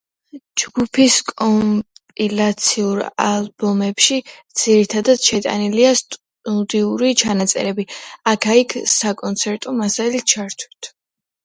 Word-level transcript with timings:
ჯგუფის 0.61 1.17
კომპილაციურ 1.41 3.03
ალბომებში 3.25 4.17
ძირითადად 4.63 5.29
შეტანილია 5.29 5.93
სტუდიური 6.01 7.15
ჩანაწერები, 7.25 7.87
აქა-იქ 8.35 8.77
საკონცერტო 8.97 9.79
მასალის 9.85 10.29
ჩართვით. 10.37 10.95